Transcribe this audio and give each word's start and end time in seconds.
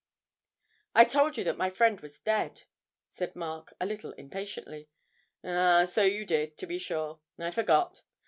'I 0.95 1.05
told 1.05 1.37
you 1.37 1.43
that 1.43 1.59
my 1.59 1.69
friend 1.69 2.01
was 2.01 2.19
dead,' 2.19 2.63
said 3.07 3.35
Mark 3.35 3.75
a 3.79 3.85
little 3.85 4.13
impatiently. 4.13 4.89
'Ah, 5.43 5.85
so 5.85 6.01
you 6.01 6.25
did, 6.25 6.57
to 6.57 6.65
be 6.65 6.79
sure, 6.79 7.19
I 7.37 7.51
forgot. 7.51 8.01